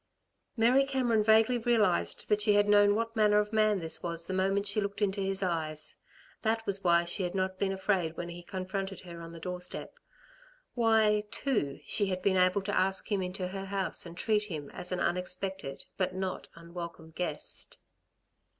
[0.57, 4.33] Mary Cameron vaguely realised that she had known what manner of man this was the
[4.33, 5.95] moment she looked into his eyes.
[6.41, 9.93] That was why she had not been afraid when he confronted her on the doorstep;
[10.73, 14.71] why, too, she had been able to ask him into her house and treat him
[14.71, 17.77] as an unexpected, but not unwelcome guest.